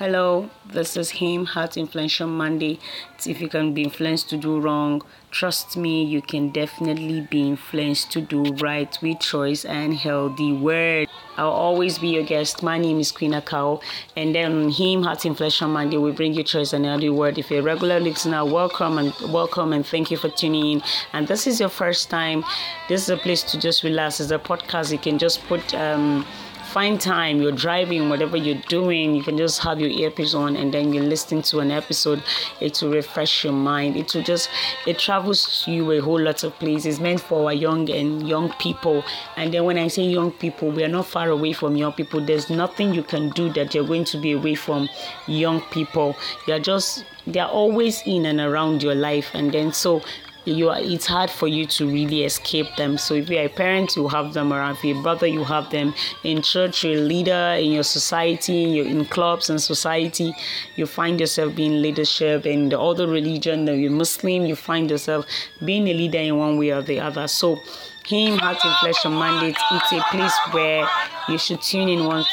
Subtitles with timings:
[0.00, 2.80] Hello, this is him, Heart Influential Mandate.
[3.26, 8.10] If you can be influenced to do wrong, trust me, you can definitely be influenced
[8.12, 11.06] to do right with choice and healthy word.
[11.36, 12.62] I'll always be your guest.
[12.62, 13.82] My name is Queen Akao,
[14.16, 17.36] and then him, Heart Influential Mandate, we bring you choice and healthy word.
[17.36, 20.82] If you're a regular listener, welcome and welcome and thank you for tuning in.
[21.12, 22.42] And this is your first time,
[22.88, 24.18] this is a place to just relax.
[24.18, 24.92] It's a podcast.
[24.92, 26.24] You can just put um
[26.70, 30.72] find time you're driving whatever you're doing you can just have your earpiece on and
[30.72, 32.22] then you're listening to an episode.
[32.60, 33.96] It will refresh your mind.
[33.96, 34.48] It will just
[34.86, 37.00] it travels you a whole lot of places.
[37.00, 39.02] Meant for our young and young people.
[39.36, 42.20] And then when i say young people we are not far away from young people.
[42.20, 44.88] There's nothing you can do that you're going to be away from
[45.26, 46.14] young people.
[46.46, 49.30] You're just they're always in and around your life.
[49.34, 50.02] And then so
[50.50, 52.98] you are it's hard for you to really escape them.
[52.98, 54.76] So if you're a parent you have them around.
[54.76, 58.52] If you're a brother you have them in church you're a leader in your society
[58.52, 60.34] you're in clubs and society.
[60.76, 64.46] You find yourself being leadership in the other religion that you're muslim.
[64.46, 65.26] You find yourself
[65.64, 67.28] being a leader in one way or the other.
[67.28, 67.60] So
[68.06, 70.88] him heart and flesh and mandate it's a place where
[71.28, 72.26] you should tune in once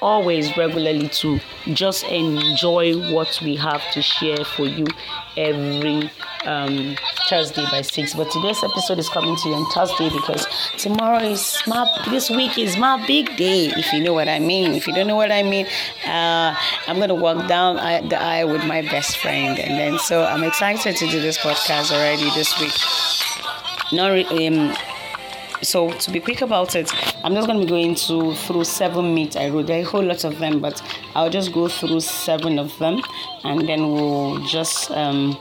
[0.00, 1.40] always regularly to
[1.72, 4.86] just enjoy what we have to share for you
[5.36, 6.10] every
[6.44, 6.96] um,
[7.28, 8.14] Thursday by 6.
[8.14, 10.46] But today's episode is coming to you on Thursday because
[10.78, 14.74] tomorrow is my, this week is my big day, if you know what I mean.
[14.74, 15.66] If you don't know what I mean,
[16.06, 16.54] uh,
[16.86, 17.76] I'm going to walk down
[18.08, 19.58] the aisle with my best friend.
[19.58, 22.72] And then, so I'm excited to do this podcast already this week.
[23.92, 24.74] Not um,
[25.62, 26.92] so to be quick about it
[27.24, 29.84] i'm just going to be going to through seven myths i wrote there are a
[29.84, 30.82] whole lot of them but
[31.14, 33.00] i'll just go through seven of them
[33.44, 35.36] and then we'll just um,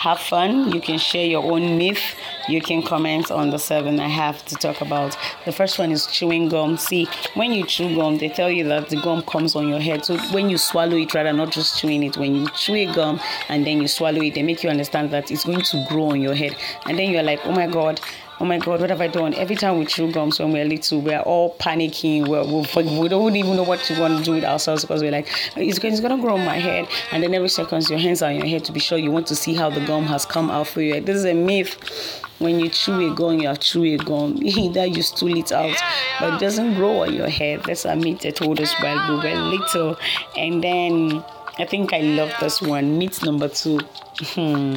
[0.00, 0.72] have fun.
[0.72, 2.14] You can share your own myth.
[2.50, 5.16] You can comment on the seven I have to talk about.
[5.44, 6.76] The first one is chewing gum.
[6.76, 10.04] See, when you chew gum, they tell you that the gum comes on your head.
[10.04, 13.20] So when you swallow it, rather not just chewing it, when you chew a gum
[13.48, 16.20] and then you swallow it, they make you understand that it's going to grow on
[16.20, 16.56] your head.
[16.86, 18.00] And then you're like, oh my God,
[18.40, 19.34] oh my god, what have I done?
[19.34, 22.26] Every time we chew gums when we're little, we're all panicking.
[22.26, 25.12] We're, we're, we don't even know what to want to do with ourselves because we're
[25.12, 26.88] like, it's going, it's going to grow on my head.
[27.12, 29.26] And then every second, your hands are on your head to be sure you want
[29.28, 31.00] to see how the gum has come out for you.
[31.00, 32.24] This is a myth.
[32.40, 34.38] When you chew a gum, you have chew a gum.
[34.42, 35.76] Either you stool it out,
[36.18, 37.64] but it doesn't grow on your head.
[37.66, 39.98] That's a myth they told us while we were little.
[40.38, 41.22] And then
[41.58, 42.98] I think I love this one.
[42.98, 43.80] Myth number two.
[44.20, 44.76] Hmm.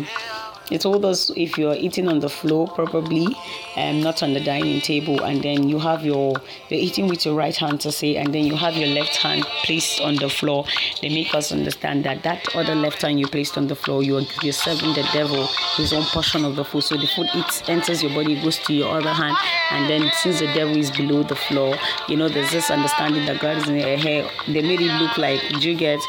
[0.69, 3.28] They told us if you're eating on the floor, probably
[3.75, 6.35] um, not on the dining table, and then you have your
[6.69, 9.44] you're eating with your right hand to say, and then you have your left hand
[9.63, 10.66] placed on the floor.
[11.02, 14.23] They make us understand that that other left hand you placed on the floor, you're
[14.41, 16.84] you're serving the devil his own portion of the food.
[16.84, 19.35] So the food it enters your body, goes to your other hand,
[19.72, 21.75] and then since the devil is below the floor,
[22.07, 24.29] you know there's this understanding that God is in your hair.
[24.47, 26.00] They made it look like you get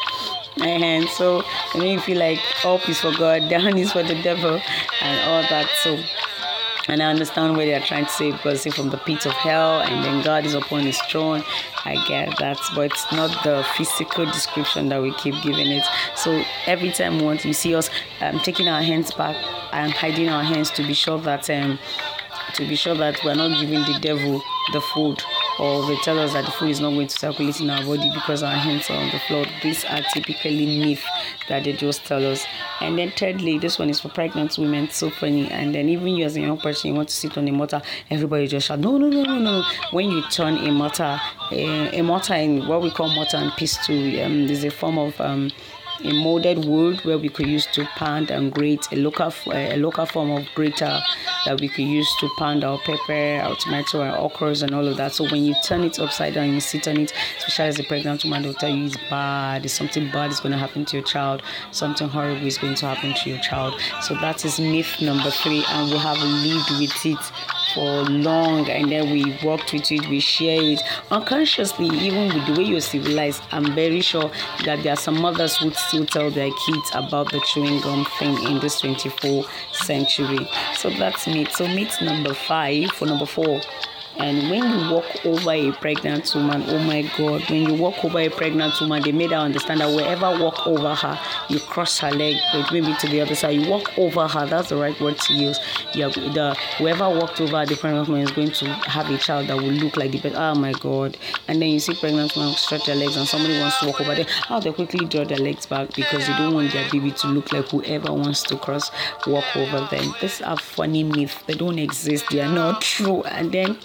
[0.61, 1.43] and so
[1.73, 4.61] I mean, feel like up is for God, down is for the devil,
[5.01, 5.69] and all that.
[5.83, 5.99] So,
[6.87, 9.33] and I understand what they are trying to say because say from the pit of
[9.33, 11.43] hell, and then God is upon His throne.
[11.83, 15.83] I get that, but it's not the physical description that we keep giving it.
[16.15, 17.89] So every time once you see us
[18.21, 19.35] um, taking our hands back
[19.73, 21.79] and hiding our hands to be sure that um,
[22.53, 24.41] to be sure that we're not giving the devil
[24.73, 25.21] the food
[25.59, 28.09] or they tell us that the food is not going to circulate in our body
[28.13, 29.45] because our hands are on the floor.
[29.63, 31.03] These are typically myths
[31.47, 32.45] that they just tell us.
[32.81, 34.89] And then thirdly, this one is for pregnant women.
[34.89, 35.49] so funny.
[35.49, 37.81] And then even you as a young person, you want to sit on a mortar,
[38.09, 39.63] everybody just shout, no, no, no, no, no.
[39.91, 41.19] When you turn a mortar,
[41.51, 45.19] a, a mortar in what we call mortar and pestle, um, is a form of
[45.21, 45.51] um,
[46.03, 49.77] a molded wood where we could use to pound and grate a local eh, a
[49.77, 50.99] local form of grater
[51.45, 54.97] that we could use to pound our pepper, our tomato, our okras, and all of
[54.97, 55.13] that.
[55.13, 57.83] So when you turn it upside down, and you sit on it, especially as a
[57.83, 60.97] pregnant woman, they'll tell you it's bad, it's something bad is going to happen to
[60.97, 61.41] your child,
[61.71, 63.79] something horrible is going to happen to your child.
[64.01, 67.31] So that is myth number three, and we have lived with it
[67.75, 70.81] for long and then we worked with it, we share it
[71.11, 73.43] unconsciously, even with the way you're civilized.
[73.51, 74.31] I'm very sure
[74.63, 78.41] that there are some mothers who still tell their kids about the chewing gum thing
[78.45, 80.49] in this 24th century.
[80.73, 81.51] So that's myth.
[81.51, 83.61] So myth number five for number four
[84.17, 88.19] and when you walk over a pregnant woman, oh my God, when you walk over
[88.19, 91.19] a pregnant woman, they made her understand that wherever walk over her,
[91.49, 92.35] you cross her leg,
[92.71, 94.45] maybe to the other side, you walk over her.
[94.45, 95.59] That's the right word to use.
[95.93, 99.57] Yeah, the whoever walked over the pregnant woman is going to have a child that
[99.57, 100.33] will look like the bed.
[100.35, 101.17] Oh my God!
[101.47, 104.15] And then you see pregnant woman stretch their legs, and somebody wants to walk over
[104.15, 104.25] there.
[104.47, 107.27] How oh, they quickly draw their legs back because they don't want their baby to
[107.27, 108.91] look like whoever wants to cross
[109.27, 110.13] walk over them.
[110.21, 111.41] These are funny myths.
[111.45, 112.25] They don't exist.
[112.29, 113.23] They are not true.
[113.23, 113.77] And then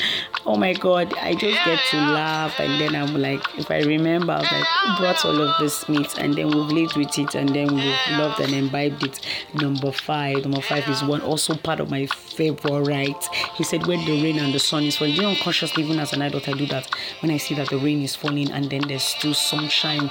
[0.46, 4.32] oh my god, I just get to laugh and then I'm like, if I remember,
[4.32, 6.18] I like, who brought all of this meat?
[6.18, 9.20] And then we've lived with it and then we've loved and imbibed it.
[9.54, 13.22] Number five, number five is one also part of my favorite.
[13.54, 16.12] He said, when the rain and the sun is falling, you know, unconsciously, even as
[16.12, 16.88] an adult, I do that.
[17.20, 20.10] When I see that the rain is falling and then there's still sunshine,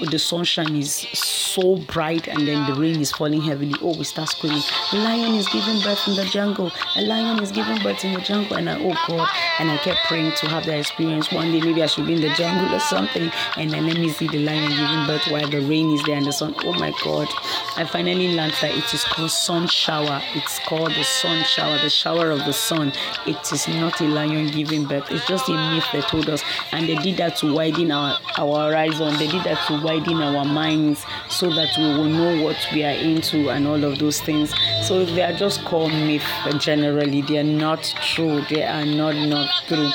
[0.00, 3.74] the sunshine is so bright and then the rain is falling heavily.
[3.80, 4.62] Oh, we start screaming,
[4.92, 8.20] a lion is giving birth in the jungle, a lion is giving birth in the
[8.20, 8.56] jungle.
[8.56, 9.28] And I, oh God,
[9.58, 11.30] and I kept praying to have that experience.
[11.32, 14.10] One day, maybe I should be in the jungle or something, and then let me
[14.10, 16.54] see the lion giving birth while the rain is there and the sun.
[16.64, 17.28] Oh my God.
[17.76, 20.20] I finally learned that it is called sun shower.
[20.34, 22.92] It's called the sun shower, the shower of the sun.
[23.26, 25.10] It is not a lion giving birth.
[25.10, 26.42] It's just a myth they told us.
[26.72, 29.16] And they did that to widen our, our horizon.
[29.18, 32.90] They did that to widen our minds so that we will know what we are
[32.90, 34.52] into and all of those things.
[34.82, 36.26] So they are just called myth
[36.58, 37.22] generally.
[37.22, 38.42] They are not true.
[38.50, 39.90] They are not not true.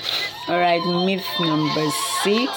[0.47, 1.89] All right, myth number
[2.23, 2.51] six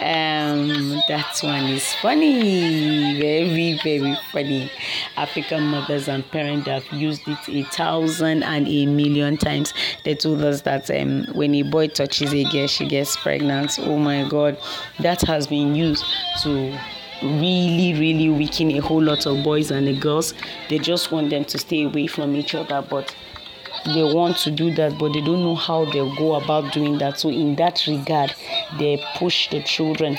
[0.00, 4.68] um that one is funny very very funny
[5.16, 9.72] african mothers and parents have used it a thousand and a million times
[10.04, 13.96] they told us that um when a boy touches a girl she gets pregnant oh
[13.96, 14.58] my god
[14.98, 16.04] that has been used
[16.42, 16.76] to
[17.22, 20.34] really really weaken a whole lot of boys and the girls.
[20.68, 23.14] They just want them to stay away from each other but
[23.86, 27.18] they want to do that but they don't know how they'll go about doing that.
[27.18, 28.34] So in that regard
[28.78, 30.18] they push the children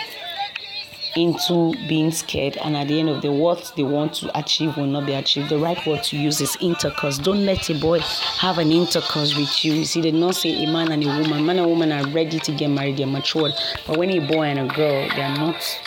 [1.15, 4.85] into being scared and at the end of the what they want to achieve will
[4.85, 5.49] not be achieved.
[5.49, 7.17] The right word to use is intercourse.
[7.17, 9.73] Don't let a boy have an intercourse with you.
[9.73, 11.45] You see they not say a man and a woman.
[11.45, 12.97] Man and woman are ready to get married.
[12.97, 13.53] They're matured.
[13.85, 15.79] But when a boy and a girl they are not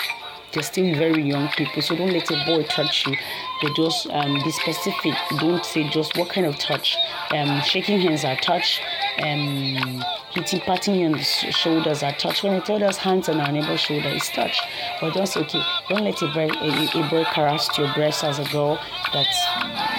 [0.56, 3.14] they're still very young people so don't let a boy touch you.
[3.62, 5.12] They just um, be specific.
[5.38, 6.97] Don't say just what kind of touch.
[7.31, 8.81] Um, shaking hands are touch.
[9.23, 10.03] Um,
[10.37, 12.03] hitting patting you on the shoulders.
[12.03, 12.43] Are touch.
[12.43, 14.61] When I tell us hands on our neighbor's shoulder is touch.
[15.00, 15.62] But don't say okay.
[15.88, 18.79] Don't let a boy a, a boy caress your breast as a girl
[19.12, 19.27] that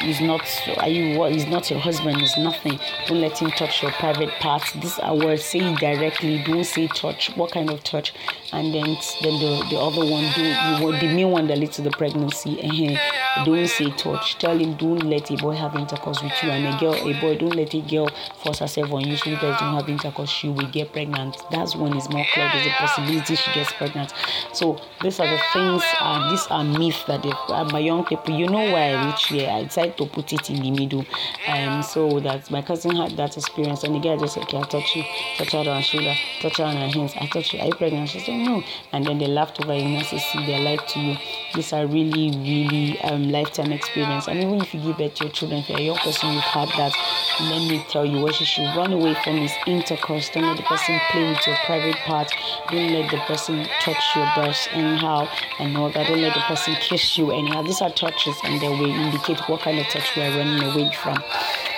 [0.06, 0.42] is not
[0.78, 2.80] are you what is not your husband is nothing.
[3.08, 4.72] Don't let him touch your private parts.
[4.74, 6.44] These are words say it directly.
[6.44, 7.36] Don't say touch.
[7.36, 8.14] What kind of touch?
[8.54, 11.82] And then then the, the other one do you the main one that leads to
[11.82, 12.98] the pregnancy
[13.46, 14.38] don't say touch.
[14.38, 16.50] Tell him don't let a boy have intercourse with you.
[16.50, 18.10] And a girl a boy don't let a girl
[18.44, 21.38] force herself on you so you guys don't have intercourse she will get pregnant.
[21.52, 24.14] That's one is more clear there's a possibility she gets pregnant.
[24.54, 28.34] So these are the things uh, these are myths that they, uh, my young people
[28.34, 29.50] you know why I reached here?
[29.50, 31.06] I decided to put it in the middle.
[31.48, 34.66] Um so that my cousin had that experience and the guy just said okay I'll
[34.66, 35.04] touch you.
[35.38, 37.14] Touch her on her shoulder touch her on her hands.
[37.20, 37.60] I touch you.
[37.60, 38.10] Are you pregnant?
[38.10, 38.64] She said no.
[38.92, 41.18] And then they laughed over it and said see they lied to you.
[41.56, 44.28] These are really really um lifetime experience.
[44.28, 46.44] And even if you give birth to your children if you're a young person you've
[46.44, 46.94] had that
[47.40, 50.64] let me tell you what you should run away from is intercourse don't let the
[50.64, 52.32] person play with your private part
[52.70, 55.26] don't let the person touch your breast anyhow
[55.60, 56.08] and all that.
[56.08, 57.62] Don't let the person kiss you anyhow.
[57.62, 60.92] These are touches and they will indicate what kind of touch we are running away
[60.92, 61.24] from.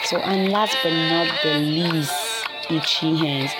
[0.05, 3.51] So and last but not the least itchy hands.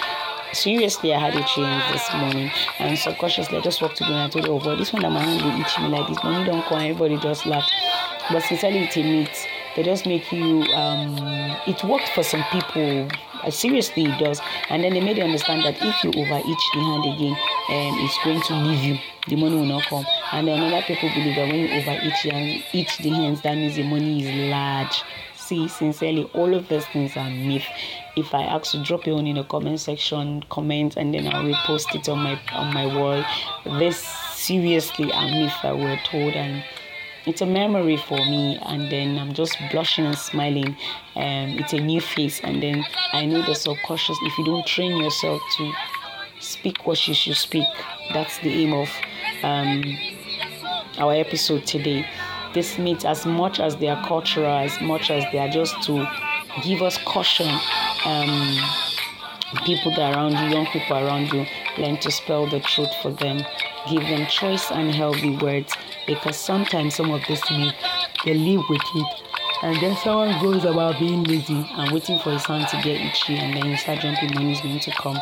[0.54, 2.50] Seriously i had itchy hands this morning
[2.80, 5.04] and subconsciously i just walked to go and i told her oh boy this one
[5.04, 6.24] that my hand dey itch me like this.
[6.24, 7.72] Money don't come everybody just laughed.
[8.32, 9.04] But sincerely it's a
[9.80, 11.16] they just make you um
[11.66, 13.08] it worked for some people.
[13.42, 14.42] Uh, seriously it does.
[14.70, 17.32] And then they made you understand that if you over itch the hand again
[17.70, 18.98] um it's going to leave you.
[19.30, 20.06] The money will not come.
[20.34, 23.56] And then other people believe that when you over itch and itch the hands that
[23.56, 25.02] means the money is large.
[25.38, 27.64] See sincerely all of those things are myth.
[28.18, 31.46] If i ask you, drop it on in the comment section comment and then i'll
[31.46, 33.24] repost it on my on my wall.
[33.80, 33.98] This
[34.34, 36.66] seriously are myth that we're told and
[37.26, 40.76] it's a memory for me and then i'm just blushing and smiling.
[41.16, 44.98] Um it's a new face and then i know the subconscious if you don't train
[44.98, 45.72] yourself to
[46.40, 47.68] speak what you should speak
[48.14, 48.90] that's the aim of
[49.44, 49.84] um
[51.00, 52.06] our episode today.
[52.54, 56.08] This means as much as they are cultural as much as they are just to
[56.64, 57.48] give us caution
[58.06, 58.58] um
[59.66, 61.46] people that around you young people around you
[61.78, 63.44] learn to spell the truth for them.
[63.90, 65.74] Give them choice and healthy words
[66.06, 67.76] because sometimes some of this myth
[68.26, 69.22] they live with it.
[69.62, 73.38] And then someone goes about being lazy and waiting for his hand to get itchy
[73.38, 75.18] and then you start jumping when he's going to come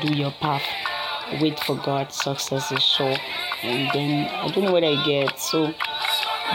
[0.00, 0.62] do your path.
[1.40, 3.16] Wait for god success is sure.
[3.62, 5.72] And then i don't know what i get so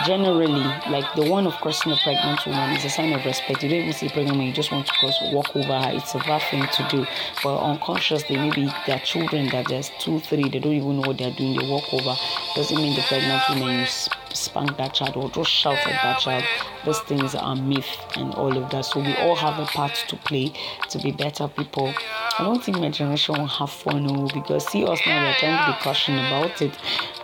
[0.06, 3.64] generally like the one of crossing a pregnant woman is a sign of respect.
[3.64, 5.92] You don't even see pregnant woman you just want to cross walk over her.
[5.94, 7.06] It's a bad thing to do.
[7.44, 11.32] But unconsciously maybe their children that there's two three they don't even know what they're
[11.32, 12.16] doing they walk over.
[12.56, 13.86] Doesn't mean the pregnant woman you
[14.36, 16.44] spank that child or just shout at that child.
[16.86, 18.86] These things are myth and all of that.
[18.86, 20.54] So we all have a part to play
[20.90, 21.94] to be better people.
[22.40, 25.58] I don't think my generation will have fun oh, because see us now we're trying
[25.66, 26.78] to be caution about it.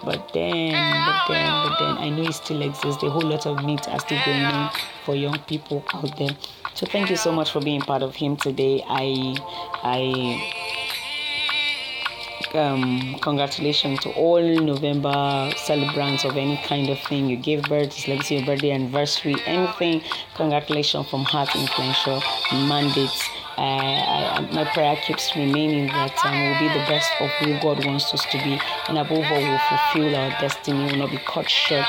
[0.04, 0.72] But then,
[1.06, 3.04] but then, but then I know it still exists.
[3.04, 4.72] A whole lot of myths are still going on
[5.06, 6.38] for young people out there.
[6.74, 8.84] So thank you so much for being part of him today.
[8.88, 9.36] I
[9.84, 10.57] I
[12.56, 17.30] um, congratulations to all November celebrants of any kind of thing.
[17.30, 20.02] You gave birth, it's like your birthday anniversary, anything.
[20.36, 23.30] Congratulations from Heart Influential Mandates.
[23.58, 27.86] Uh, I, my prayer keeps remaining that um, we'll be the best of who God
[27.86, 31.50] wants us to be, and above all, we'll fulfill our destiny, We'll not be cut
[31.50, 31.88] short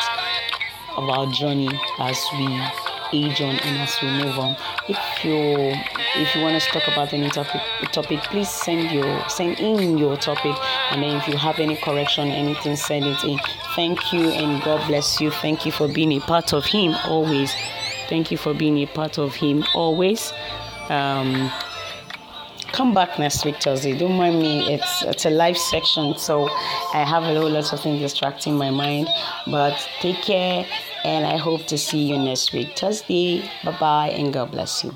[0.96, 4.56] of our journey as we age on and as we move on.
[4.88, 5.72] If you
[6.16, 7.60] if you want us to talk about any topic
[7.92, 10.56] topic, please send your send in your topic
[10.90, 13.38] and then if you have any correction, anything, send it in.
[13.74, 15.30] Thank you and God bless you.
[15.30, 17.52] Thank you for being a part of him always.
[18.08, 20.32] Thank you for being a part of him always.
[20.88, 21.50] Um,
[22.72, 23.96] come back next week Thursday.
[23.96, 24.72] Don't mind me.
[24.72, 26.48] It's it's a live section, so
[26.94, 29.08] I have a whole lot of things distracting my mind.
[29.46, 30.66] But take care
[31.04, 33.42] and I hope to see you next week, Thursday.
[33.64, 34.94] Bye bye, and God bless you.